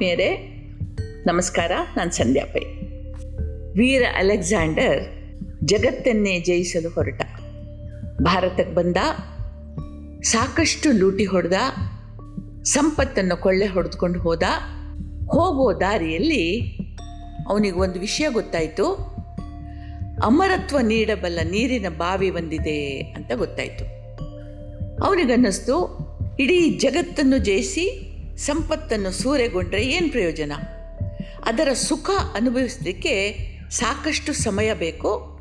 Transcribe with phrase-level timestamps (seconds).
[0.00, 0.36] ಆತ್ಮೀಯರೇ,
[1.26, 2.60] ನಮಸ್ಕಾರ, ನಾನು ಸಂಧ್ಯಾ ಪೈ.
[3.80, 5.02] ವೀರ ಅಲೆಕ್ಸಾಂಡರ್
[5.64, 7.22] ಜಗತ್ತನ್ನೇ ಜಯಿಸಲು ಹೊರಟ.
[8.22, 8.96] ಭಾರತಕ್ಕೆ ಬಂದ,
[10.22, 11.52] ಸಾಕಷ್ಟು ಲೂಟಿ ಹೊಡೆದ,
[12.62, 14.42] ಸಂಪತ್ತನ್ನು ಕೊಳ್ಳೆ ಹೊಡೆದುಕೊಂಡು ಹೋದ,
[15.26, 16.60] ಹೋಗೋ ದಾರಿಯಲ್ಲಿ
[17.48, 18.94] ಅವನಿಗೆ ಒಂದು ವಿಷಯ ಗೊತ್ತಾಯಿತು.
[20.24, 23.84] ಅಮರತ್ವ ನೀಡಬಲ್ಲ ನೀರಿನ ಬಾವಿ ಬಂದಿದೆ ಅಂತ ಗೊತ್ತಾಯಿತು.
[25.04, 25.98] ಅವನಿಗನ್ನಿಸ್ತು,
[26.40, 28.09] ಇಡೀ ಜಗತ್ತನ್ನು ಜಯಿಸಿ
[28.46, 30.52] ಸಂಪತ್ತನ್ನು ಸೂರೆಗೊಂಡ್ರೆ ಏನು ಪ್ರಯೋಜನ?
[31.44, 33.14] ಅದರ ಸುಖ ಅನುಭವಿಸಲಿಕ್ಕೆ
[33.70, 35.40] ಸಾಕಷ್ಟು ಸಮಯ ಬೇಕು.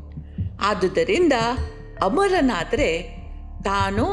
[0.62, 1.34] ಆದುದರಿಂದ
[2.04, 3.20] ಅಮರನಾದರೆ
[3.64, 4.06] ತಾನು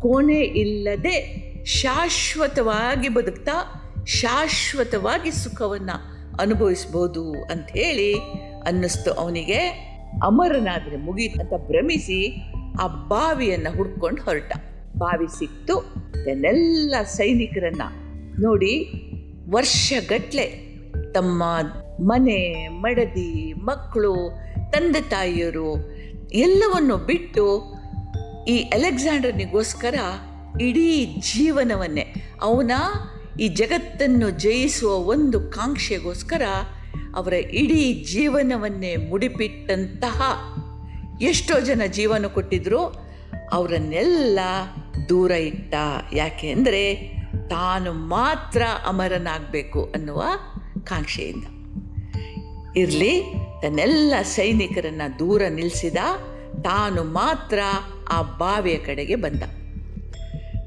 [0.00, 1.16] ಕೋಣೆ ಇಲ್ಲದೆ
[1.64, 3.56] ಶಾಶ್ವತವಾಗಿ ಬದುಕ್ತಾ
[4.06, 5.96] ಶಾಶ್ವತವಾಗಿ ಸುಖವನ್ನು
[6.40, 8.14] ಅನುಭವಿಸ್ಬೋದು ಅಂಥೇಳಿ
[8.66, 9.58] ಅನ್ನಿಸ್ತು ಅವನಿಗೆ.
[10.24, 14.52] ಅಮರನಾದರೆ ಮುಗೀತು ಅಂತ ಭ್ರಮಿಸಿ ಆ ಬಾವಿಯನ್ನು ಹುಡ್ಕೊಂಡು ಹೊರಟ.
[14.98, 15.94] ಬಾವಿ ಸಿಕ್ತು
[16.24, 17.82] ತನ್ನೆಲ್ಲ ಸೈನಿಕರನ್ನ
[18.40, 18.92] ನೋಡಿ
[19.50, 20.66] ವರ್ಷಗಟ್ಟಲೆ
[21.12, 21.42] ತಮ್ಮ
[22.00, 24.30] ಮನೆ, ಮಡದಿ, ಮಕ್ಕಳು,
[24.70, 25.76] ತಂದೆ ತಾಯಿಯರು
[26.32, 27.62] ಎಲ್ಲವನ್ನು ಬಿಟ್ಟು
[28.48, 29.94] ಈ ಅಲೆಕ್ಸಾಂಡರ್ನಿಗೋಸ್ಕರ
[30.60, 32.70] ಇಡೀ ಜೀವನವನ್ನೇ, ಅವನ
[33.40, 36.42] ಈ ಜಗತ್ತನ್ನು ಜಯಿಸುವ ಒಂದು ಕಾಂಕ್ಷೆಗೋಸ್ಕರ
[37.16, 40.22] ಅವರ ಇಡೀ ಜೀವನವನ್ನೇ ಮುಡಿಪಿಟ್ಟಂತಹ
[41.22, 42.80] ಎಷ್ಟೋ ಜನ ಜೀವನ ಕೊಟ್ಟಿದ್ರು,
[43.52, 44.38] ಅವರನ್ನೆಲ್ಲ
[45.08, 45.74] ದೂರ ಇಟ್ಟ.
[46.12, 47.15] ಯಾಕೆ ಅಂದರೆ
[47.48, 50.22] ತಾನು ಮಾತ್ರ ಅಮರನಾಗಬೇಕು ಅನ್ನುವ
[50.84, 51.44] ಕಾಂಕ್ಷೆಯಿಂದ.
[52.76, 53.20] ಇರಲಿ,
[53.62, 55.96] ತನ್ನೆಲ್ಲ ಸೈನಿಕರನ್ನು ದೂರ ನಿಲ್ಲಿಸಿದ
[56.62, 57.58] ತಾನು ಮಾತ್ರ
[58.12, 59.42] ಆ ಬಾವಿಯ ಕಡೆಗೆ ಬಂದ.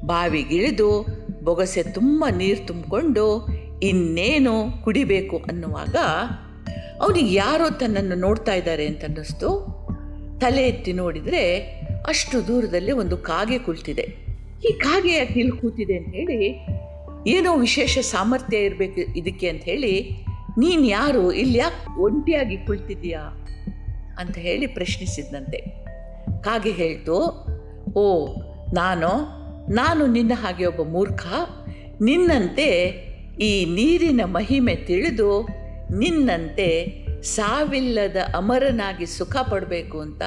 [0.05, 1.05] ಬಾವಿಗಿಳಿದು
[1.43, 3.47] ಬೊಗಸೆ ತುಂಬ ನೀರು ತುಂಬಿಕೊಂಡು
[3.83, 5.95] ಇನ್ನೇನು ಕುಡಿಬೇಕು ಅನ್ನುವಾಗ
[7.01, 9.79] ಅವನಿಗೆ ಯಾರೋ ತನ್ನನ್ನು ನೋಡ್ತಾ ಇದ್ದಾರೆ ಅಂತ ಅನ್ನಿಸ್ತು
[10.41, 11.61] ತಲೆ ಎತ್ತಿ ನೋಡಿದರೆ
[12.07, 14.28] ಅಷ್ಟು ದೂರದಲ್ಲಿ ಒಂದು ಕಾಗೆ ಕುಳಿತಿದೆ.
[14.67, 16.55] ಕಾಗೆ ಯಾಕೆ ಕೂತಿದೆ ಅಂತ ಹೇಳಿ,
[17.27, 20.09] ಏನೋ ವಿಶೇಷ ಸಾಮರ್ಥ್ಯ ಇರಬೇಕು ಇದಕ್ಕೆ ಅಂತ ಹೇಳಿ,
[20.57, 23.19] ನೀನು ಯಾರು, ಇಲ್ಲಿ ಯಾಕೆ ಒಂಟಿಯಾಗಿ ಕುಳಿತಿದ್ದೀಯಾ
[24.19, 25.57] ಅಂತ ಹೇಳಿ ಪ್ರಶ್ನಿಸಿದಂತೆ
[26.41, 27.17] ಕಾಗೆ ಹೇಳ್ತು,
[27.93, 28.35] ಓ,
[28.73, 29.39] ನಾನು
[29.73, 31.27] ನಾನು ನಿನ್ನ ಹಾಗೆ ಒಬ್ಬ ಮೂರ್ಖ,
[32.01, 32.87] ನಿನ್ನಂತೆ
[33.39, 35.47] ಈ ನೀರಿನ ಮಹಿಮೆ ತಿಳಿದು
[35.97, 40.21] ನಿನ್ನಂತೆ ಸಾವಿಲ್ಲದ ಅಮರನಾಗಿ ಸುಖ ಪಡಬೇಕು ಅಂತ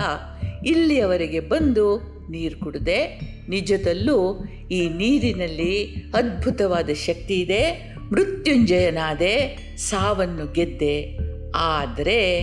[0.66, 7.92] ಇಲ್ಲಿಯವರೆಗೆ ಬಂದು ನೀರು ಕುಡಿದೆ ನಿಜದಲ್ಲೂ ಈ ನೀರಿನಲ್ಲಿ ಅದ್ಭುತವಾದ ಶಕ್ತಿ ಇದೆ.
[8.12, 11.18] ಮೃತ್ಯುಂಜಯನಾದೆ ಸಾವನ್ನು ಗೆದ್ದೆ.
[11.54, 12.42] ಆದರೆ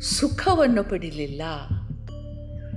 [0.00, 1.42] ಸುಖವನ್ನು ಪಡಿಲಿಲ್ಲ.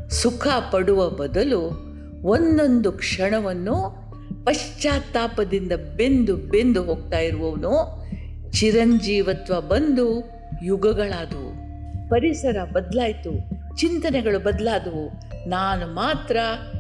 [0.10, 1.86] ಸುಖ ಪಡುವ ಬದಲು
[2.24, 4.06] ಒಂದೊಂದು ಕ್ಷಣವನ್ನು
[4.46, 8.06] ಪಶ್ಚಾತ್ತಾಪದಿಂದ ಬೆಂದು ಬೆಂದು ಹೋಗ್ತಾ ಇರುವವನು
[8.52, 10.32] ಚಿರಂಜೀವತ್ವ ಬಂದು
[10.64, 11.66] ಯುಗಗಳಾದವು.
[12.10, 13.55] ಪರಿಸರ ಬದಲಾಯಿತು.
[13.76, 15.10] ಚಿಂತನೆಗಳು ಬದಲಾದವು.
[15.50, 16.38] ನಾನು ಮಾತ್ರ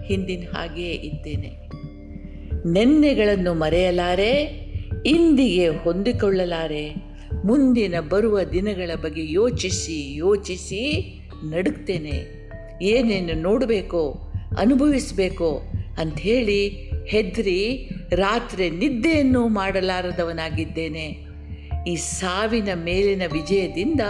[0.07, 1.65] ಹಿಂದಿನ ಹಾಗೆಯೇ ಇದ್ದೇನೆ.
[2.71, 4.31] ನೆನ್ನೆಗಳನ್ನು ಮರೆಯಲಾರೆ,
[5.05, 6.95] ಇಂದಿಗೆ ಹೊಂದಿಕೊಳ್ಳಲಾರೆ.
[7.45, 11.13] ಮುಂದಿನ ಬರುವ ದಿನಗಳ ಬಗ್ಗೆ ಯೋಚಿಸಿ ಯೋಚಿಸಿ
[11.49, 12.49] ನಡುಕ್ತೇನೆ
[12.81, 15.61] ಏನೇನು ನೋಡಬೇಕೋ, ಅನುಭವಿಸಬೇಕೋ
[15.97, 16.69] ಅಂಥೇಳಿ
[17.07, 21.25] ಹೆದ್ರಿ ರಾತ್ರಿ ನಿದ್ದೆಯನ್ನು ಮಾಡಲಾರದವನಾಗಿದ್ದೇನೆ.
[21.87, 24.01] ಈ ಸಾವಿನ ಮೇಲಿನ ವಿಜಯದಿಂದ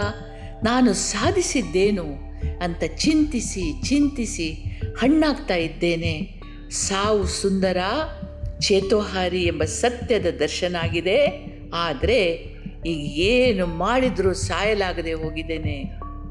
[0.64, 2.25] ನಾನು ಸಾಧಿಸಿದ್ದೇನು?
[2.62, 4.52] ಅಂತ ಚಿಂತಿಸಿ ಚಿಂತಿಸಿ
[4.98, 6.42] ಹಣ್ಣಾಗ್ತಾ ಇದ್ದೇನೆ.
[6.70, 7.76] ಸಾವು ಸುಂದರ,
[8.60, 11.46] ಚೇತೋಹಾರಿ ಎಂಬ ಸತ್ಯದ ದರ್ಶನ ಆಗಿದೆ.
[11.74, 12.24] ಆದರೆ
[12.86, 15.82] ಈಗ ಏನು ಮಾಡಿದರೂ ಸಾಯಲಾಗದೆ ಹೋಗಿದ್ದೇನೆ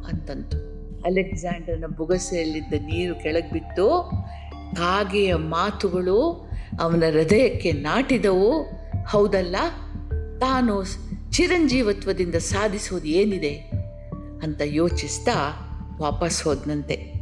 [0.08, 0.58] ಅಂತಂತು.
[1.02, 4.12] ಅಲೆಕ್ಸಾಂಡರ್ನ ಬುಗಸೆಯಲ್ಲಿದ್ದ ನೀರು ಕೆಳಗೆ ಬಿತ್ತು.
[4.76, 6.50] ಕಾಗೆಯ ಮಾತುಗಳು
[6.80, 8.62] ಅವನ ಹೃದಯಕ್ಕೆ ನಾಟಿದವು.
[9.08, 9.56] ಹೌದಲ್ಲ?
[10.40, 10.84] ತಾನು
[11.32, 13.56] ಚಿರಂಜೀವತ್ವದಿಂದ ಸಾಧಿಸೋದು ಏನಿದೆ
[14.44, 15.65] ಅಂತ ಯೋಚಿಸ್ತಾ
[16.00, 17.16] ವಾಪಸ್ ಹೋದನಂತೆ.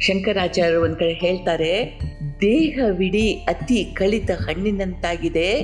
[0.00, 2.00] ಶಂಕರಾಚಾರ್ಯರು ಒಂದು ಕಡೆ ಹೇಳ್ತಾರೆ
[2.40, 5.60] ದೇಹವಿಡೀ ಅತಿ ಕಳಿತ ಹಣ್ಣಿನಂತಾಗಿದೆ.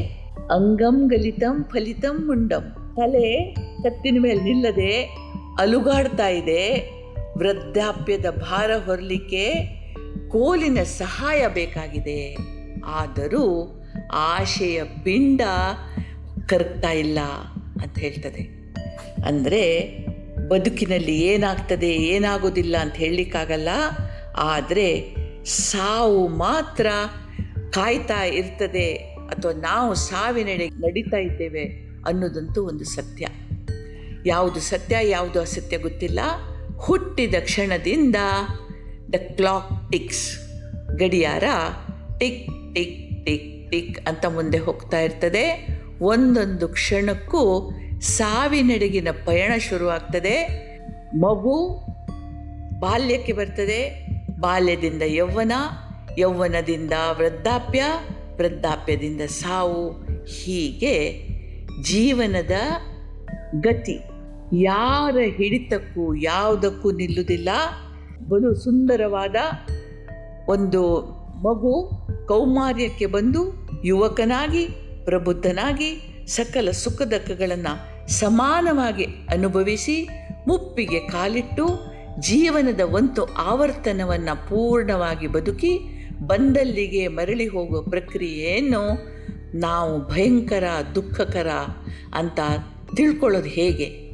[0.51, 2.95] ಅಂಗಂ ಗಲಿತಂ ಫಲಿತಂ ಮುಂಡಂ.
[2.97, 5.17] ತಲೆ ಕತ್ತಿನ ಮೇಲೆ ನಿಲ್ಲದೆ
[5.61, 6.91] ಅಲುಗಾಡ್ತಾ ಇದೆ.
[7.39, 9.55] ವೃದ್ಧಾಪ್ಯದ ಭಾರ ಹೊರಲಿಕ್ಕೆ
[10.29, 12.37] ಕೋಲಿನ ಸಹಾಯ ಬೇಕಾಗಿದೆ.
[12.85, 13.81] ಆದರೂ
[14.13, 15.41] ಆಶೆಯ ಪಿಂಡ
[16.47, 17.19] ಕರಗ್ತಾ ಇಲ್ಲ
[17.83, 18.61] ಅಂತ ಹೇಳ್ತದೆ.
[19.27, 19.89] ಅಂದರೆ
[20.51, 23.69] ಬದುಕಿನಲ್ಲಿ ಏನಾಗ್ತದೆ, ಏನಾಗೋದಿಲ್ಲ ಅಂತ ಹೇಳಲಿಕ್ಕಾಗಲ್ಲ.
[24.37, 26.87] ಆದರೆ ಸಾವು ಮಾತ್ರ
[27.71, 28.95] ಕಾಯ್ತಾ ಇರ್ತದೆ
[29.31, 31.65] ಅಥವಾ ನಾವು ಸಾವಿನೆಡೆ ನಡೀತಾ ಇದ್ದೇವೆ
[32.07, 33.27] ಅನ್ನೋದಂತೂ ಒಂದು ಸತ್ಯ.
[34.27, 36.21] ಯಾವುದು ಸತ್ಯ, ಯಾವುದು ಅಸತ್ಯ ಗೊತ್ತಿಲ್ಲ.
[36.79, 38.17] ಹುಟ್ಟಿದ ಕ್ಷಣದಿಂದ
[39.13, 40.27] ದ ಕ್ಲಾಕ್ ಟಿಕ್ಸ್.
[40.99, 41.45] ಗಡಿಯಾರ
[42.19, 45.45] ಟಿಕ್ ಟಿಕ್ ಟಿಕ್ ಟಿಕ್ ಅಂತ ಮುಂದೆ ಹೋಗ್ತಾ ಇರ್ತದೆ.
[46.01, 47.71] ಒಂದೊಂದು ಕ್ಷಣಕ್ಕೂ
[48.01, 50.47] ಸಾವಿನೆಡೆಗಿನ ಪಯಣ ಶುರುವಾಗ್ತದೆ.
[51.15, 51.87] ಮಗು
[52.79, 54.07] ಬಾಲ್ಯಕ್ಕೆ ಬರ್ತದೆ.
[54.41, 55.53] ಬಾಲ್ಯದಿಂದ ಯೌವನ,
[56.19, 57.83] ಯೌವನದಿಂದ ವೃದ್ಧಾಪ್ಯ,
[58.37, 59.91] ವೃದ್ಧಾಪ್ಯದಿಂದ ಸಾವು.
[60.25, 61.27] ಹೀಗೆ
[61.83, 62.51] ಜೀವನದ
[63.61, 64.01] ಗತಿ.
[64.53, 67.49] ಯಾರ ಹಿಡಿತಕ್ಕೂ ಯಾವುದಕ್ಕೂ ನಿಲ್ಲುವುದಿಲ್ಲ.
[68.29, 69.37] ಬಲು ಸುಂದರವಾದ
[70.49, 71.01] ಒಂದು
[71.49, 71.91] ಮಗು
[72.29, 74.69] ಕೌಮಾರ್ಯಕ್ಕೆ ಬಂದು ಯುವಕನಾಗಿ,
[75.05, 80.09] ಪ್ರಬುದ್ಧನಾಗಿ ಸಕಲ ಸುಖ ಸುಖದಕ್ಕಗಳನ್ನು ಸಮಾನವಾಗಿ ಅನುಭವಿಸಿ
[80.49, 81.69] ಮುಪ್ಪಿಗೆ ಕಾಲಿಟ್ಟು
[82.21, 85.79] ಜೀವನದ ಒಂದು ಆವರ್ತನವನ್ನು ಪೂರ್ಣವಾಗಿ ಬದುಕಿ
[86.27, 89.11] ಬಂದಲ್ಲಿಗೆ ಮರಳಿ ಹೋಗುವ ಪ್ರಕ್ರಿಯೆಯನ್ನು
[89.55, 90.65] ನಾವು ಭಯಂಕರ,
[90.95, 91.47] ದುಃಖಕರ
[92.15, 92.41] ಅಂತ
[92.97, 94.11] ತಿಳ್ಕೊಳ್ಳೋದು ಹೇಗೆ?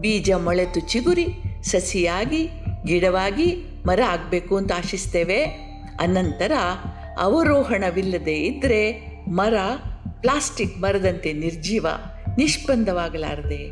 [0.00, 1.26] ಬೀಜ ಮೊಳೆತು ಚಿಗುರಿ,
[1.62, 2.48] ಸಸಿಯಾಗಿ,
[2.84, 3.56] ಗಿಡವಾಗಿ
[3.86, 5.44] ಮರ ಆಗಬೇಕು ಅಂತ ಆಶಿಸ್ತೇವೆ.
[6.00, 6.52] ಅನಂತರ
[7.18, 8.92] ಅವರೋಹಣವಿಲ್ಲದೆ ಇದ್ದರೆ
[9.28, 9.54] ಮರ,
[10.20, 11.86] ಪ್ಲಾಸ್ಟಿಕ್ ಮರದಂತೆ ನಿರ್ಜೀವ.
[12.36, 13.70] ನಿಷ್ಪಂದವಾಗಲಾರದೆ,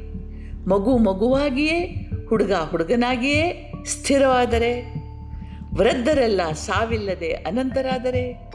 [0.69, 1.81] ಮಗು ಮಗುವಾಗಿಯೇ,
[2.29, 4.95] ಹುಡುಗ ಹುಡುಗನಾಗಿಯೇ ಸ್ಥಿರವಾದರೆ,
[5.75, 8.51] ವೃದ್ಧರೆಲ್ಲ ಸಾವಿಲ್ಲದೆ ಅನಂತರಾದರೆ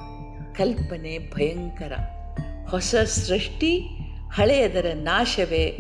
[0.56, 1.92] ಕಲ್ಪನೆ ಭಯಂಕರ.
[2.70, 3.80] ಹೊಸ ಸೃಷ್ಟಿ
[4.32, 5.78] ಹಳೆಯದರ ನಾಶವೇ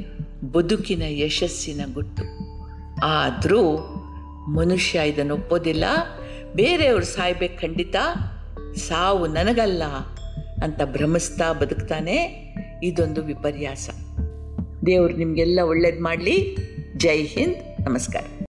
[0.51, 2.23] ಬದುಕಿನ ಯಶಸ್ಸಿನ ಗುಟ್ಟು.
[3.03, 3.77] ಆದರೂ
[4.47, 5.83] ಮನುಷ್ಯ ಇದನ್ನು ಒಪ್ಪೋದಿಲ್ಲ
[6.55, 7.95] ಬೇರೆಯವರು ಸಾಯ್ಬೇಕು ಖಂಡಿತ
[8.75, 9.83] ಸಾವು ನನಗಲ್ಲ
[10.63, 12.15] ಅಂತ ಭ್ರಮಿಸ್ತಾ ಬದುಕ್ತಾನೆ
[12.83, 13.89] ಇದೊಂದು ವಿಪರ್ಯಾಸ.
[14.85, 16.57] ದೇವರು ನಿಮಗೆಲ್ಲ ಒಳ್ಳೇದು ಮಾಡಲಿ.
[16.97, 17.55] ಜೈ ಹಿಂದ್.
[17.89, 18.31] ನಮಸ್ಕಾರ.